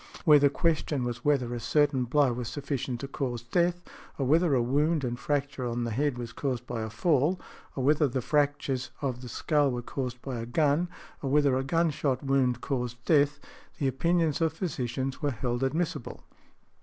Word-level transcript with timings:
Where 0.25 0.39
the 0.39 0.49
question 0.49 1.03
was 1.03 1.23
whether 1.23 1.53
a 1.53 1.59
certain 1.59 2.07
|117| 2.07 2.09
blow 2.09 2.33
was 2.33 2.47
sufficient 2.49 2.99
to 3.01 3.07
cause 3.07 3.43
death; 3.43 3.83
or 4.17 4.25
whether 4.25 4.55
a 4.55 4.61
wound 4.63 5.03
and 5.03 5.19
fracture 5.19 5.67
on 5.67 5.83
the 5.83 5.91
head 5.91 6.17
was 6.17 6.33
caused 6.33 6.65
by 6.65 6.81
a 6.81 6.89
fall; 6.89 7.39
or 7.75 7.83
whether 7.83 8.07
the 8.07 8.19
fractures 8.19 8.89
of 9.03 9.21
the 9.21 9.29
skull 9.29 9.69
were 9.69 9.83
caused 9.83 10.19
by 10.23 10.39
a 10.39 10.47
gun; 10.47 10.89
or 11.21 11.29
whether 11.29 11.55
a 11.55 11.63
gun 11.63 11.91
shot 11.91 12.23
wound 12.23 12.61
caused 12.61 13.05
death; 13.05 13.39
the 13.77 13.87
opinions 13.87 14.41
of 14.41 14.53
physicians 14.53 15.21
were 15.21 15.29
held 15.29 15.61
admissible. 15.63 16.23